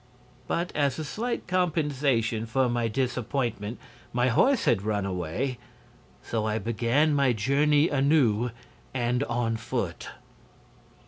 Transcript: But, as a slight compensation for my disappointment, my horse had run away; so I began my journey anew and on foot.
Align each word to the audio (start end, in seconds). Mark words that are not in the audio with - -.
But, 0.47 0.71
as 0.75 0.97
a 0.97 1.05
slight 1.05 1.45
compensation 1.47 2.47
for 2.47 2.67
my 2.67 2.87
disappointment, 2.87 3.77
my 4.13 4.29
horse 4.29 4.65
had 4.65 4.81
run 4.81 5.05
away; 5.05 5.59
so 6.23 6.43
I 6.47 6.57
began 6.57 7.13
my 7.13 7.33
journey 7.33 7.87
anew 7.87 8.49
and 8.95 9.23
on 9.25 9.57
foot. 9.57 10.09